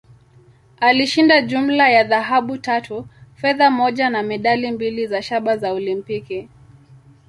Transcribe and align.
Alishinda 0.79 1.41
jumla 1.41 1.89
ya 1.89 2.03
dhahabu 2.03 2.57
tatu, 2.57 3.07
fedha 3.35 3.71
moja, 3.71 4.09
na 4.09 4.23
medali 4.23 4.71
mbili 4.71 5.07
za 5.07 5.21
shaba 5.21 5.57
za 5.57 5.71
Olimpiki. 5.73 6.49